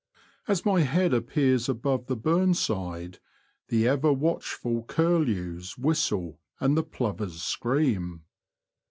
[0.47, 3.19] As my head appears above the burn side,
[3.67, 8.23] the ever watchful curlews whistle and the plovers scream.